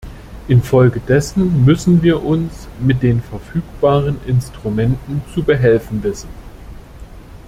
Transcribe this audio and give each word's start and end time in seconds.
Infolgedessen 0.47 1.63
müssen 1.63 2.01
wir 2.01 2.23
uns 2.25 2.67
mit 2.79 3.03
den 3.03 3.21
verfügbaren 3.21 4.17
Instrumenten 4.25 5.21
zu 5.35 5.43
behelfen 5.43 6.01
wissen. 6.01 6.29